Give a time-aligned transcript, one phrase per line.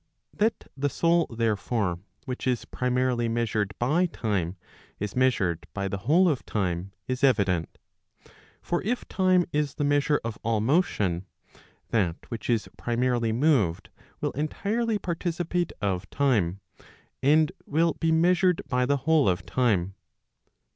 [0.33, 4.55] That the soul, therefore, which is primarily measured by time,
[4.99, 7.77] is measured by the whole of time, is evident.
[8.63, 11.27] For if time is the measure of all motion,
[11.89, 13.91] that which is primarily moved,
[14.21, 16.61] will entirely participate of time,
[17.21, 19.93] and will be measured by the whole of time.